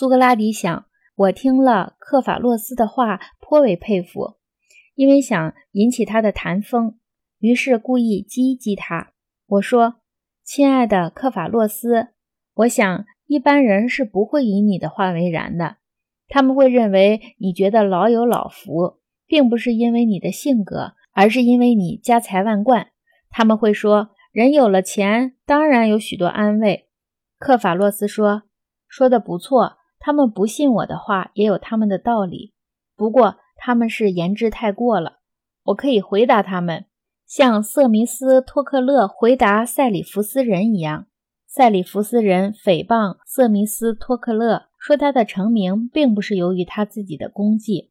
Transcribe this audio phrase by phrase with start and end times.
[0.00, 4.36] 苏格拉底想，我听了克法洛斯的话，颇为佩服，
[4.94, 6.98] 因为想引起他的谈风，
[7.38, 9.12] 于是故意激一激他。
[9.46, 9.96] 我说
[10.42, 12.14] ：“亲爱的克法洛斯，
[12.54, 15.76] 我想一般人是不会以你的话为然的，
[16.28, 22.86] 他们会认为你觉得老有老福，并不是因为你的性格，而是因为你家财万贯。
[23.28, 26.88] 他们会说。”人有了钱，当然有许多安慰。
[27.36, 28.44] 克法洛斯说
[28.88, 32.52] ：“说的不错，他们不信我的话，也有他们的道理。
[32.96, 35.18] 不过他们是言之太过了。
[35.64, 36.86] 我可以回答他们，
[37.26, 41.06] 像瑟弥斯托克勒回答塞里福斯人一样。
[41.46, 47.90] 塞里福斯人诽谤瑟弥斯托克勒，说他的成名并不是由于他自己的功绩，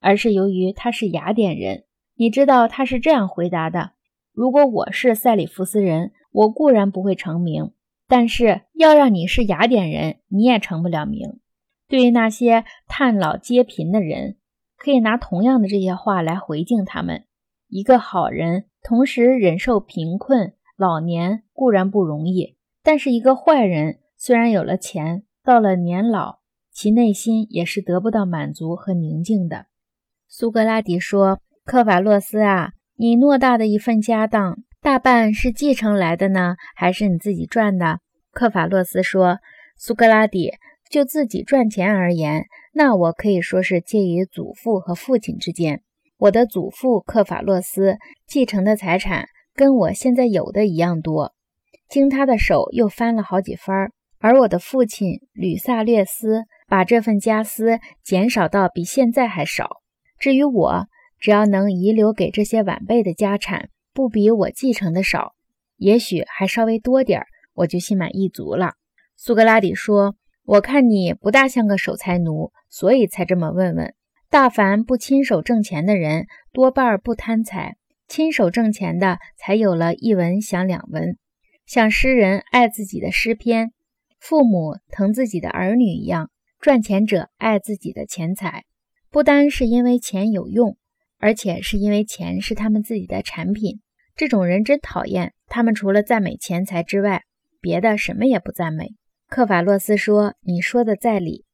[0.00, 1.84] 而是由于他是雅典人。
[2.14, 3.92] 你知道他是这样回答的。”
[4.32, 7.72] 如果我是塞里福斯人，我固然不会成名，
[8.06, 11.40] 但是要让你是雅典人，你也成不了名。
[11.90, 14.36] 对于那些叹老皆贫的人，
[14.78, 17.24] 可以拿同样的这些话来回敬他们：
[17.68, 26.38] 一个好人同时忍受贫困、老年固然不容易，但是一个坏人虽然有了钱，到了年老，
[26.72, 29.66] 其内心也是得不到满足和宁静的。
[30.28, 38.00] 苏格拉底说：“克法洛斯啊。”你偌大的一份家当，大半是继承来的呢，还是你自己赚的？
[38.30, 39.38] 克法洛斯说
[39.78, 40.52] ：“苏格拉底，
[40.90, 45.82] 就自己赚钱而言，那我可以说是介于祖父和父亲之间。
[46.18, 51.32] 我的祖父克法洛斯继承的财产跟我现在有的一样多，
[51.88, 53.92] 经他的手又翻了好几番。
[54.18, 59.78] 而我的父亲吕萨略斯把这份家私减少到比现在还少。
[60.18, 60.86] 至于我，
[61.18, 65.32] 只要能遗留给这些晚辈的家产不比我继承的少，
[65.76, 68.74] 也许还稍微多点儿，我就心满意足了。
[69.16, 70.16] 苏格拉底说
[70.50, 73.94] ：“我看你不大像个守财奴，所以才这么问问。
[74.28, 77.74] 大凡不亲手挣钱的人，多半不贪财；
[78.08, 81.16] 亲手挣钱的，才有了一文想两文，
[81.66, 83.70] 像诗人爱自己的诗篇，
[84.18, 86.32] 父母疼自己的儿女一样。
[86.58, 88.64] 赚钱者爱自己的钱财，
[89.08, 90.76] 不单是因为钱有用。”
[91.22, 93.82] 而且是因为钱是他们自己的产品，
[94.16, 95.32] 这种人真讨厌。
[95.46, 97.22] 他们除了赞美钱财之外，
[97.60, 98.96] 别的什么也不赞美。
[99.30, 101.44] 克法洛斯说：“你说的在理。”